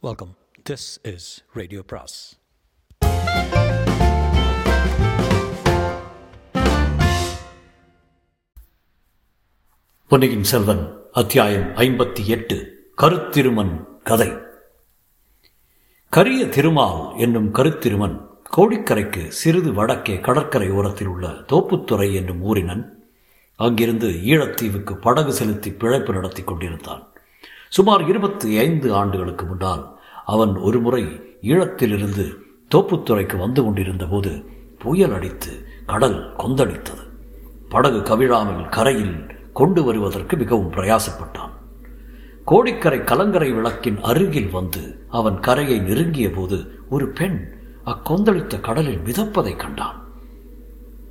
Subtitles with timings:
[0.00, 0.36] Welcome
[0.70, 2.38] this is radio press
[10.08, 14.32] Ponniyin Selvan அத்தியாயம் ஐம்பத்தி எட்டு கருத்திருமன் கதை.
[16.08, 18.26] கரிய திருமால் என்னும் கருத்திருமன்
[18.56, 22.90] கோடிக்கரைக்கு சிறிது வடக்கே கடற்கரை ஓரத்தில் உள்ள தோப்புத்துறை என்னும் ஊரினன்
[23.56, 27.12] அங்கிருந்து ஈழத்தீவுக்கு படகு செலுத்தி பிழைப்பு நடத்தி கொண்டிருந்தான்.
[27.68, 29.84] சுமார் இருபத்தி ஐந்து ஆண்டுகளுக்கு முன்னால்
[30.24, 31.02] அவன் ஒருமுறை
[31.42, 32.24] ஈழத்திலிருந்து
[32.74, 34.44] தோப்புத்துறைக்கு வந்து கொண்டிருந்த போது
[34.78, 35.52] புயல் அடித்து
[35.86, 37.04] கடல் கொந்தளித்தது.
[37.68, 39.16] படகு கவிழாமல் கரையில்
[39.52, 41.54] கொண்டு வருவதற்கு மிகவும் பிரயாசப்பட்டான்.
[42.44, 47.38] கோடிக்கரை கலங்கரை விளக்கின் அருகில் வந்து அவன் கரையை நெருங்கிய போது ஒரு பெண்
[47.84, 49.98] அக்கொந்தளித்த கடலில் மிதப்பதை கண்டான்.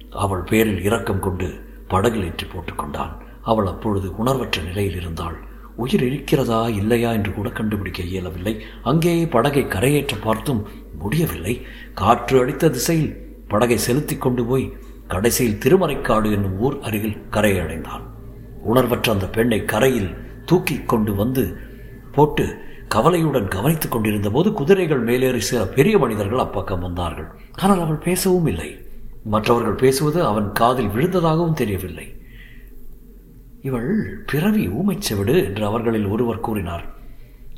[0.10, 1.48] அவள் பேரில் இரக்கம் கொண்டு
[1.88, 5.38] படகில் ஏற்றி போட்டுக்கொண்டான் அவள் அப்பொழுது உணர்வற்ற நிலையில் இருந்தாள்.
[5.78, 8.54] உயிர் இருக்கிறதா இல்லையா என்று கூட கண்டுபிடிக்க இயலவில்லை.
[8.84, 10.62] அங்கே படகை கரையேற்ற பார்த்தும்
[11.02, 11.56] முடியவில்லை.
[11.94, 13.12] காற்று அடித்த திசையில்
[13.48, 14.66] படகை செலுத்தி கொண்டு போய்
[15.08, 18.06] கடைசியில் திருமறைக்காடு என்னும் ஊர் அருகில் கரையை அடைந்தான்
[18.64, 20.10] உணர்வற்ற அந்த பெண்ணை கரையில்
[20.46, 21.44] தூக்கி கொண்டு வந்து
[22.12, 22.46] போட்டு
[22.96, 27.30] கவலையுடன் கவனித்துக் கொண்டிருந்த போது குதிரைகள் மேலேறி சில பெரிய மனிதர்கள் அப்பக்கம் வந்தார்கள்.
[27.56, 28.70] ஆனால் அவள் பேசவும் இல்லை.
[29.34, 32.08] மற்றவர்கள் பேசுவது அவன் காதில் விழுந்ததாகவும் தெரியவில்லை.
[33.62, 36.86] இவள் பிறவி ஊமைச்செவிடு என்று அவர்களில் ஒருவர் கூறினார்.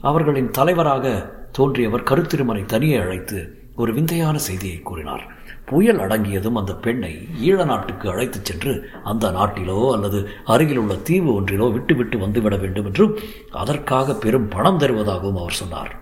[0.01, 5.37] அவர்களின் தலைவராக தோன்றியவர் கருத்திருமனை தனியே அழைத்து ஒரு விந்தையான செய்தியை கூறினார்.
[5.65, 11.71] புயல் அடங்கியதும் அந்த பெண்ணை ஈழ நாட்டுக்கு அழைத்துச் சென்று அந்த நாட்டிலோ அல்லது அருகில் உள்ள தீவு ஒன்றிலோ
[11.71, 13.17] விட்டுவிட்டு வந்துவிட வேண்டும் என்றும்
[13.51, 15.99] அதற்காக பெரும் பணம் தருவதாகவும் அவர் சொன்னார்.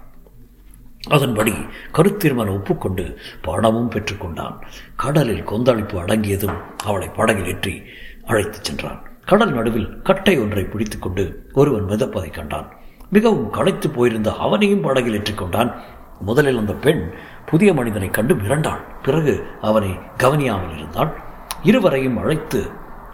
[1.10, 1.54] அதன்படி
[1.94, 4.56] கருத்திருமன் ஒப்புக்கொண்டு பணமும் பெற்றுக்கொண்டான்.
[4.96, 7.82] கடலில் கொந்தளிப்பு அடங்கியதும் அவளை படகில் ஏற்றி
[8.26, 9.07] அழைத்துச் சென்றான்.
[9.30, 11.24] கடல் நடுவில் கட்டை ஒன்றை பிடித்துக்கொண்டு
[11.60, 12.68] ஒருவன் மிதப்பதை கண்டான்.
[13.16, 15.72] மிகவும் களைத்து போயிருந்த அவனையும் படகில் ஏற்றிக்கொண்டான்
[16.28, 17.02] முதலில் அந்த பெண்
[17.50, 18.84] புதிய மனிதனை கண்டு மிரண்டாள்.
[19.06, 19.34] பிறகு
[19.70, 19.92] அவனை
[20.24, 21.12] கவனியாமல் இருந்தாள்
[21.70, 22.62] இருவரையும் அழைத்து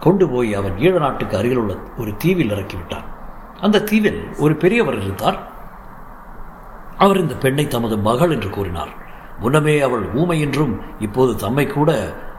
[0.06, 3.07] கொண்டு போய் அவன் ஈழ நாட்டுக்கு அருகில் உள்ள ஒரு தீவில் இறக்கிவிட்டான்
[3.66, 5.40] அந்த தீவில் ஒரு பெரியவர் இருந்தார்.
[7.03, 8.94] அவர் இந்த பெண்ணை தமது மகள் என்று கூறினார்.
[9.44, 11.91] முன்னமே அவள் ஊமை என்றும் இப்போது தம்மை கூட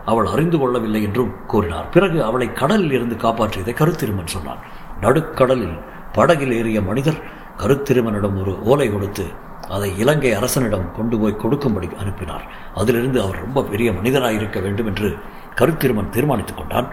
[0.05, 1.89] அவள் அறிந்து கொள்ளவில்லை என்றும் கூறினார்.
[1.89, 4.59] பிறகு அவளை கடலில் இருந்து காப்பாற்றியதை கருத்திருமன் சொன்னான்.
[5.01, 5.79] நடுக்கடலில்
[6.13, 7.23] படகில் ஏறிய மனிதர்
[7.59, 9.27] கருத்திருமனிடம் ஒரு ஓலை கொடுத்து
[9.71, 12.45] அதை இலங்கை அரசனிடம் கொண்டு போய் கொடுக்கும்படி அனுப்பினார்.
[12.75, 15.17] அதிலிருந்து அவர் ரொம்ப பெரிய மனிதராக இருக்க வேண்டும் என்று
[15.57, 16.89] கருத்திருமன் தீர்மானித்துக் கொண்டான்.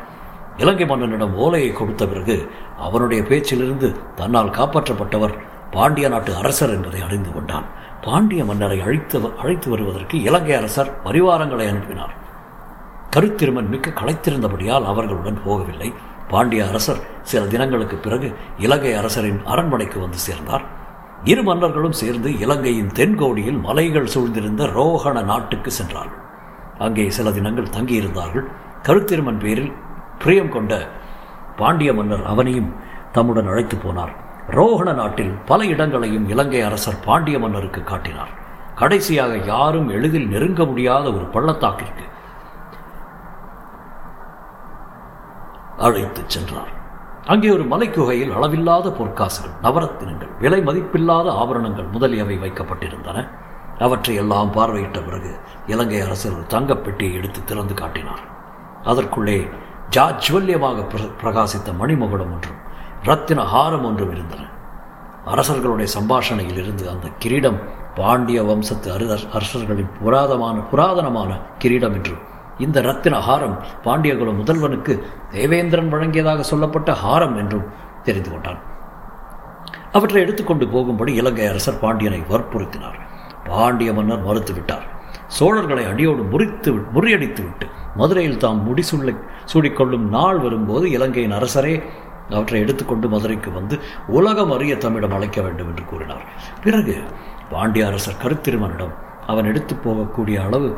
[0.57, 5.33] இலங்கை மன்னனிடம் ஓலையை கொடுத்த பிறகு அவனுடைய பேச்சிலிருந்து தன்னால் காப்பாற்றப்பட்டவர்
[5.71, 7.63] பாண்டிய நாட்டு அரசர் என்பதை அறிந்து கொண்டான்.
[8.01, 12.20] பாண்டிய மன்னரை அழைத்து அழைத்து வருவதற்கு இலங்கை அரசர் பரிவாரங்களை அனுப்பினார்.
[13.15, 15.93] கருத்திருமன் மிக்க களைத்திருந்தபடியால் அவர்களுடன் போகவில்லை.
[16.27, 18.27] பாண்டிய அரசர் சில தினங்களுக்கு பிறகு
[18.57, 20.63] இலங்கை அரசரின் அரண்மனைக்கு வந்து சேர்ந்தார்.
[21.23, 26.21] இரு மன்னர்களும் சேர்ந்து இலங்கையின் தென்கோடியில் மலைகள் சூழ்ந்திருந்த ரோஹண நாட்டுக்கு சென்றார்கள்.
[26.77, 28.45] அங்கே சில தினங்கள் தங்கியிருந்தார்கள்.
[28.83, 29.71] கருத்திருமன் பேரில்
[30.17, 30.89] பிரியம் கொண்ட
[31.55, 32.73] பாண்டிய மன்னர் அவனையும்
[33.11, 34.13] தம்முடன் அழைத்து போனார்.
[34.49, 38.31] ரோஹண நாட்டில் பல இடங்களையும் இலங்கை அரசர் பாண்டிய மன்னருக்கு காட்டினார்.
[38.75, 42.05] கடைசியாக யாரும் எளிதில் நெருங்க முடியாத ஒரு பள்ளத்தாக்கிற்கு
[45.85, 46.71] அழைத்துச் சென்றார்.
[47.31, 53.17] அங்கே ஒரு மலைக்குகையில் அளவில்லாத பொற்காசுகள் நவரத்தினங்கள் விலை மதிப்பில்லாத ஆபரணங்கள் முதலியவை வைக்கப்பட்டிருந்தன.
[53.85, 55.31] அவற்றை எல்லாம் பார்வையிட்ட பிறகு
[55.67, 58.23] இலங்கை அரசர் ஒரு தங்கப்பெட்டியை எடுத்து திறந்து காட்டினார்.
[58.83, 59.37] அதற்குள்ளே
[59.95, 60.85] ஜாஜ்வல்யமாக
[61.21, 62.59] பிரகாசித்த மணிமகுடம் ஒன்றும்
[63.09, 64.41] ரத்தின ஹாரம் ஒன்றும் இருந்தன.
[65.33, 67.59] அரசர்களுடைய சம்பாஷணையில் இருந்து அந்த கிரீடம்
[67.95, 68.87] பாண்டிய வம்சத்து
[69.37, 71.31] அரசர்களின் புராதமான புராதனமான
[71.63, 72.21] கிரீடம் என்றும்
[72.61, 73.55] இந்த ரத்தின ஹாரம்
[73.85, 74.93] பாண்டியகுல முதல்வனுக்கு
[75.31, 77.67] தேவேந்திரன் வழங்கியதாக சொல்லப்பட்ட ஹாரம் என்றும்
[78.03, 78.61] தெரிந்து கொண்டான்.
[79.91, 82.99] அவற்றை எடுத்துக்கொண்டு போகும்படி இலங்கை அரசர் பாண்டியனை வற்புறுத்தினார்.
[83.43, 84.85] பாண்டிய மன்னர் மறுத்துவிட்டார்.
[85.39, 89.11] சோழர்களை அடியோடு முறித்து முறியடித்து விட்டு மதுரையில் தாம் முடிசூழ
[89.51, 91.75] சூடிக்கொள்ளும் நாள் வரும்போது இலங்கையின் அரசரே
[92.29, 93.75] அவற்றை எடுத்துக்கொண்டு மதுரைக்கு வந்து
[94.07, 96.25] உலகம் அறிய தம்மிடம் அழைக்க வேண்டும் என்று கூறினார்.
[96.63, 96.95] பிறகு
[97.49, 98.93] பாண்டிய அரசர் கருத்திருமனிடம்
[99.27, 100.69] அவன் எடுத்து போகக்கூடிய அளவு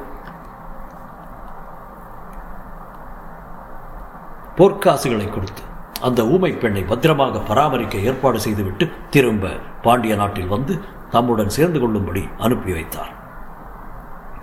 [4.58, 5.64] பொற்காசுகளை கொடுத்து
[6.02, 9.52] அந்த ஊமை பெண்ணை பத்திரமாக பராமரிக்க ஏற்பாடு செய்துவிட்டு திரும்ப
[9.82, 10.74] பாண்டிய நாட்டில் வந்து
[11.10, 13.12] தம்முடன் சேர்ந்து கொள்ளும்படி அனுப்பி வைத்தார்.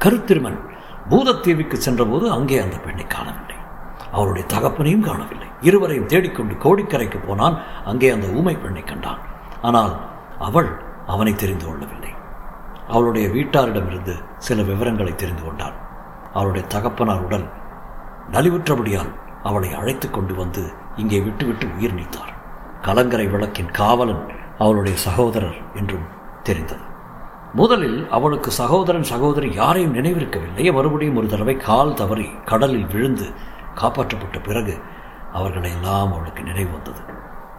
[0.02, 0.58] கருத்திருமன்
[1.10, 3.56] பூதத்தீவுக்கு சென்றபோது அங்கே அந்த பெண்ணை காணவில்லை.
[4.12, 5.48] அவருடைய தகப்பனையும் காணவில்லை.
[5.60, 7.56] இருவரையும் தேடிக்கொண்டு கோடிக்கரைக்கு போனான்.
[7.84, 9.20] அங்கே அந்த ஊமை பெண்ணை கண்டான்.
[9.62, 9.94] ஆனால்
[10.38, 10.70] அவள்
[11.06, 12.12] அவனை தெரிந்து கொள்ளவில்லை.
[12.88, 15.76] அவளுடைய வீட்டாரிடமிருந்து சில விவரங்களை தெரிந்து கொண்டான்.
[16.32, 17.46] அவளுடைய தகப்பனார் உடல்
[18.34, 20.62] நலிவுற்றபடியால் அவளை அழைத்து கொண்டு வந்து
[20.96, 22.32] இங்கே விட்டுவிட்டு உயிர் நீத்தார்.
[22.82, 24.24] கலங்கரை விளக்கின் காவலன்
[24.58, 26.06] அவளுடைய சகோதரர் என்றும்
[26.42, 26.84] தெரிந்தது.
[27.54, 30.72] முதலில் அவளுக்கு சகோதரன் சகோதரி யாரையும் நினைவிருக்கவில்லை.
[30.72, 33.26] மறுபடியும் ஒரு தடவை கால் தவறி கடலில் விழுந்து
[33.74, 34.74] காப்பாற்றப்பட்ட பிறகு
[35.32, 37.02] அவர்களை எல்லாம் அவளுக்கு நினைவு வந்தது.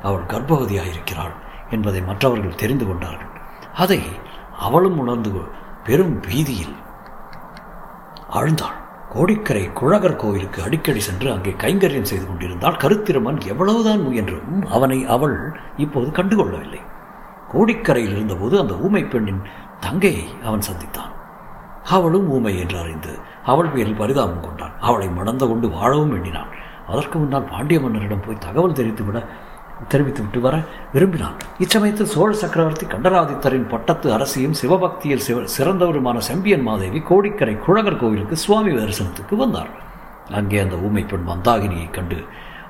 [0.02, 1.36] அவள் கர்ப்பவதியாயிருக்கிறாள்
[1.70, 3.32] என்பதை மற்றவர்கள் தெரிந்து கொண்டார்கள்.
[3.76, 4.02] அதை
[4.60, 5.32] அவளும் உணர்ந்து
[5.84, 6.76] பெரும் பீதியில்
[8.30, 8.80] ஆழ்ந்தாள்.
[9.14, 15.36] கோடிக்கரை குழகர் கோவிலுக்கு அடிக்கடி சென்று அங்கே கைங்கரியம் செய்து கொண்டிருந்தால் கருத்திருமன் எவ்வளவுதான் முயன்றும் அவனை அவள்
[15.78, 16.82] இப்போது கண்டுகொள்ளவில்லை.
[17.54, 19.42] கோடிக்கரையில் இருந்தபோது அந்த ஊமை பெண்ணின்
[19.80, 21.12] தங்கையை அவன் சந்தித்தான்.
[21.84, 23.14] அவளும் ஊமை என்று அறிந்து
[23.44, 24.76] அவள் பேரில் பரிதாபம் கொண்டான்.
[24.80, 26.52] அவளை மணந்து கொண்டு வாழவும் எண்ணினான்.
[26.88, 29.20] அதற்கு முன்னால் பாண்டிய மன்னரிடம் போய் தகவல் தெரிவித்துவிட
[29.88, 30.62] தெரிவித்துவிட்டு வர
[30.94, 31.34] விரும்பினான்.
[31.60, 38.72] இச்சமயத்தில் சோழ சக்கரவர்த்தி கண்டராதித்தரின் பட்டத்து அரசியும் சிவபக்தியில் சிவ சிறந்தவருமான செம்பியன் மாதேவி கோடிக்கரை குழகர் கோவிலுக்கு சுவாமி
[38.72, 39.70] தரிசனத்துக்கு வந்தார்.
[40.32, 42.18] அங்கே அந்த ஊமை பெண் மந்தாகினியைக் கண்டு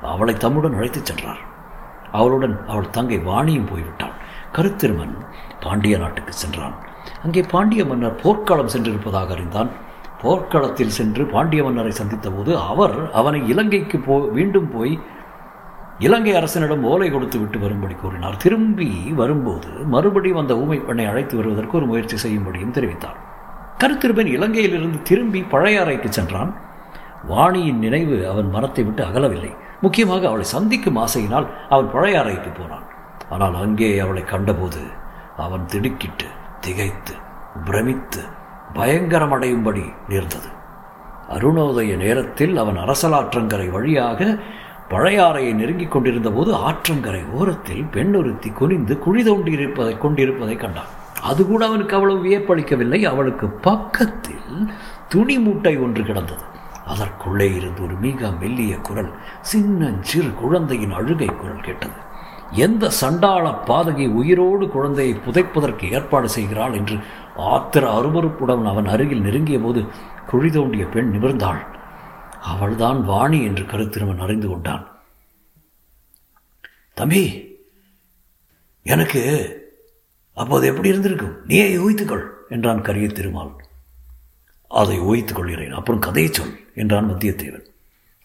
[0.02, 1.38] அவளை தம்முடன் அழைத்துச் சென்றார்.
[2.12, 4.14] அவளுடன் அவள் தங்கை வாணியும் போய்விட்டாள்.
[4.54, 5.16] கருத்திருமன்
[5.60, 6.74] பாண்டிய நாட்டுக்கு சென்றான்.
[7.24, 9.70] அங்கே பாண்டிய மன்னர் போர்க்களம் சென்றிருப்பதாக அறிந்தான்.
[10.22, 15.00] போர்க்களத்தில் சென்று பாண்டிய மன்னரை சந்தித்த போது அவர் அவனை இலங்கைக்கு போ மீண்டும் போய்
[16.00, 18.38] இலங்கை அரசனிடம் ஓலை கொடுத்து விட்டு வரும்படி கூறினார்.
[18.38, 23.18] திரும்பி வரும்போது மறுபடியும் அந்த ஊமை பெண்ணை அழைத்து வருவதற்கு ஒரு முயற்சி செய்யும்படியும் தெரிவித்தார்.
[23.84, 26.52] கருத்திருப்பன் இலங்கையிலிருந்து திரும்பி பழையாறைக்கு சென்றான்.
[27.28, 29.52] வாணியின் நினைவு அவன் மரத்தை விட்டு அகலவில்லை.
[29.82, 32.88] முக்கியமாக அவளை சந்திக்கும் ஆசையினால் அவன் பழையாறைக்கு போனான்.
[33.30, 34.82] ஆனால் அங்கே அவளை கண்டபோது
[35.38, 36.28] அவன் திடுக்கிட்டு
[36.60, 37.14] திகைத்து
[37.66, 38.22] பிரமித்து
[38.74, 40.50] பயங்கரமடையும்படி நேர்ந்தது.
[41.30, 44.38] அருணோதய நேரத்தில் அவன் அரசலாற்றங்கரை வழியாக
[44.92, 51.66] பழையாறையை நெருங்கிக் கொண்டிருந்த போது ஆற்றங்கரை ஓரத்தில் பெண் ஒருத்தி குனிந்து குழி தோண்டியிருப்பதை கொண்டிருப்பதை கண்டான் அது கூட
[51.66, 53.04] அவனுக்கு அவ்வளவு வியப்பளிக்கவில்லை.
[53.04, 54.70] அவளுக்கு பக்கத்தில்
[55.08, 56.44] துணி மூட்டை ஒன்று கிடந்தது.
[56.88, 59.12] அதற்குள்ளே இருந்து ஒரு மிக மெல்லிய குரல்
[59.42, 61.94] சின்னஞ்சிறு குழந்தையின் அழுகை குரல் கேட்டது.
[62.52, 66.74] எந்த சண்டாள பாதகி உயிரோடு குழந்தையை புதைப்பதற்கு ஏற்பாடு செய்கிறாள்?
[66.74, 66.98] என்று
[67.38, 69.86] ஆத்திர அருவறுப்புடன் அவன் அருகில் நெருங்கிய போது
[70.28, 71.62] குழி தோண்டிய பெண் நிமிர்ந்தாள்.
[72.42, 74.86] அவள்தான் வாணி என்று கருத்திருமன் அறிந்து கொண்டான்.
[76.94, 77.24] தம்பி
[78.86, 79.22] எனக்கு
[80.38, 81.36] அப்போது எப்படி இருந்திருக்கும்?
[81.46, 83.52] நீயே ஊய்த்துக்கொள் என்றான் கரிய திருமால்.
[84.68, 85.74] அதை ஊய்த்துக் கொள்கிறேன்.
[85.74, 87.68] அப்புறம் கதையை சொல் என்றான் வந்தியத்தேவன்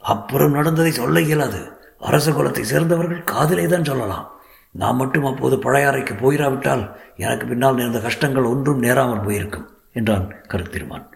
[0.02, 1.60] அப்புறம் நடந்ததை சொல்ல இயலாது.
[1.98, 4.26] அரச குலத்தை சேர்ந்தவர்கள் காதலே தான் சொல்லலாம்.
[4.70, 6.84] நான் மட்டும் அப்போது பழையாறைக்கு போயிராவிட்டால்
[7.16, 11.06] எனக்கு பின்னால் நேர்ந்த கஷ்டங்கள் ஒன்றும் நேராமல் போயிருக்கும் என்றான் கருத்திருமான்.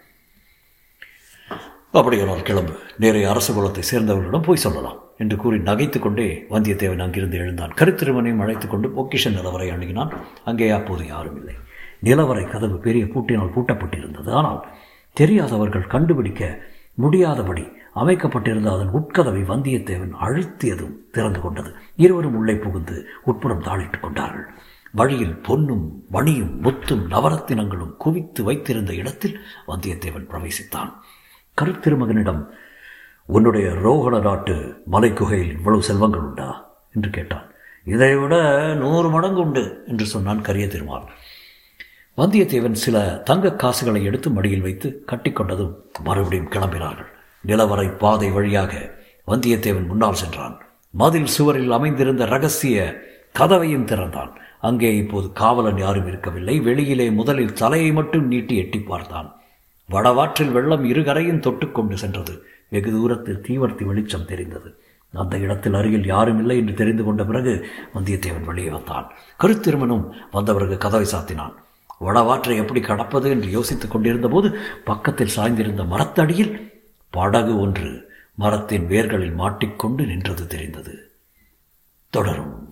[1.91, 2.73] அப்படியானால் கிளம்பு.
[2.97, 7.73] நேரே அரசு குலத்தை சேர்ந்தவர்களிடம் போய் சொல்லலாம் என்று கூறி நகைத்துக்கொண்டே வந்தியத்தேவன் அங்கிருந்து எழுந்தான்.
[7.75, 10.11] கருத்திருமனையும் அழைத்துக் கொண்டு பொக்கிஷ நிலவரை அணுகினான்.
[10.45, 11.55] அங்கே அப்போது யாரும் இல்லை.
[12.03, 14.29] நிலவரை கதவு பெரிய பூட்டினால் பூட்டப்பட்டிருந்தது.
[14.29, 14.65] ஆனால்
[15.13, 16.59] தெரியாதவர்கள் கண்டுபிடிக்க
[16.93, 21.73] முடியாதபடி அமைக்கப்பட்டிருந்த அதன் உட்கதவை வந்தியத்தேவன் அழுத்தியதும் திறந்து கொண்டது.
[21.95, 24.47] இருவரும் உள்ளே புகுந்து உட்புறம் தாளிட்டுக் கொண்டார்கள்.
[24.91, 30.91] வழியில் பொன்னும் மணியும் முத்தும் நவரத்தினங்களும் குவித்து வைத்திருந்த இடத்தில் வந்தியத்தேவன் பிரவேசித்தான்.
[31.61, 32.47] கருத்திருமகனிடம்
[33.25, 36.69] உன்னுடைய ரோகண நாட்டு மலைக்குகையில் இவ்வளவு செல்வங்கள் உண்டா?
[36.95, 37.51] என்று கேட்டான்.
[37.85, 41.03] இதை விட நூறு மடங்கு உண்டு என்று சொன்னான் கரிய திருமால்.
[42.17, 45.73] வந்தியத்தேவன் சில தங்க காசுகளை எடுத்து மடியில் வைத்து கட்டிக்கொண்டதும்
[46.03, 47.05] மறுபடியும் கிளம்பினார்கள்.
[47.47, 48.91] நிலவரை பாதை வழியாக
[49.27, 50.61] வந்தியத்தேவன் முன்னால் சென்றான்.
[50.89, 53.01] மதில் சுவரில் அமைந்திருந்த ரகசிய
[53.39, 54.37] கதவையும் திறந்தான்.
[54.61, 56.59] அங்கே இப்போது காவலன் யாரும் இருக்கவில்லை.
[56.59, 59.40] வெளியிலே முதலில் தலையை மட்டும் நீட்டி எட்டி பார்த்தான்.
[59.91, 62.43] வடவாற்றில் வெள்ளம் இருகரையும் தொட்டுக்கொண்டு சென்றது.
[62.69, 64.75] வெகு தூரத்தில் தீவர்த்தி வெளிச்சம் தெரிந்தது.
[65.13, 69.11] அந்த இடத்தில் அருகில் யாரும் இல்லை என்று தெரிந்து கொண்ட பிறகு வந்தியத்தேவன் வெளியே வந்தான்.
[69.39, 71.53] கருத்திருமனும் வந்த பிறகு கதவை சாத்தினான்.
[72.01, 80.05] வடவாற்றை எப்படி கடப்பது என்று யோசித்துக் கொண்டிருந்த போது பக்கத்தில் சாய்ந்திருந்த மரத்தடியில் படகு ஒன்று மரத்தின் வேர்களில் மாட்டிக்கொண்டு
[80.05, 81.11] நின்றது தெரிந்தது.
[82.09, 82.70] தொடரும்.